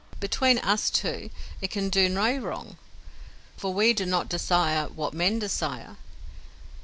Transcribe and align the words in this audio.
Between 0.19 0.57
us 0.57 0.89
two 0.89 1.29
it 1.61 1.69
can 1.69 1.89
do 1.89 2.09
no 2.09 2.35
wrong, 2.37 2.77
for 3.55 3.71
we 3.71 3.93
do 3.93 4.07
not 4.07 4.27
desire 4.29 4.87
what 4.87 5.13
men 5.13 5.37
desire. 5.37 5.97